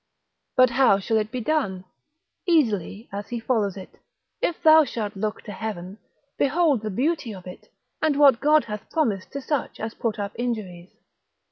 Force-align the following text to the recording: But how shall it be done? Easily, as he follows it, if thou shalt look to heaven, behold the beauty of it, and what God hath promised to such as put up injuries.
But 0.55 0.71
how 0.71 0.97
shall 0.97 1.17
it 1.19 1.29
be 1.29 1.41
done? 1.41 1.85
Easily, 2.47 3.07
as 3.11 3.29
he 3.29 3.39
follows 3.39 3.77
it, 3.77 3.99
if 4.41 4.59
thou 4.63 4.83
shalt 4.83 5.15
look 5.15 5.43
to 5.43 5.51
heaven, 5.51 5.99
behold 6.39 6.81
the 6.81 6.89
beauty 6.89 7.35
of 7.35 7.45
it, 7.45 7.71
and 8.01 8.15
what 8.17 8.39
God 8.41 8.63
hath 8.65 8.89
promised 8.89 9.31
to 9.33 9.41
such 9.41 9.79
as 9.79 9.93
put 9.93 10.17
up 10.17 10.31
injuries. 10.39 10.89